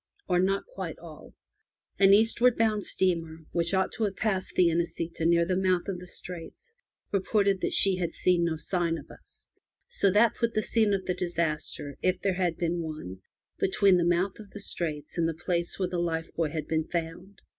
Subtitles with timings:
[0.27, 1.35] Or not quite all.
[1.99, 5.99] An eastward bound steamer, which ought to have passed the Inesita near the mouth of
[5.99, 6.73] the Straits,
[7.11, 9.47] reported that she had seen no sign of us.
[9.89, 13.21] So that put the scene of the disaster, if there had been one,
[13.59, 16.87] between the mouth of the Straits and the place where the life buoy had been
[16.87, 17.39] found.